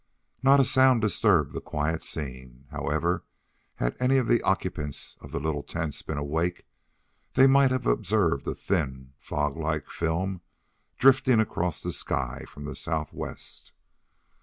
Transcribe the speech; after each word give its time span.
Not 0.41 0.59
a 0.59 0.65
sound 0.65 0.99
disturbed 0.99 1.53
the 1.53 1.61
quiet 1.61 2.03
scene. 2.03 2.65
However, 2.71 3.23
had 3.75 3.95
any 3.99 4.17
of 4.17 4.27
the 4.27 4.41
occupants 4.41 5.15
of 5.21 5.31
the 5.31 5.39
little 5.39 5.61
tents 5.61 6.01
been 6.01 6.17
awake, 6.17 6.65
they 7.35 7.45
might 7.45 7.69
have 7.69 7.85
observed 7.85 8.47
a 8.47 8.55
thin, 8.55 9.13
fog 9.19 9.55
like 9.55 9.91
film 9.91 10.41
drifting 10.97 11.39
across 11.39 11.83
the 11.83 11.91
sky 11.91 12.45
from 12.47 12.65
the 12.65 12.75
southwest. 12.75 13.73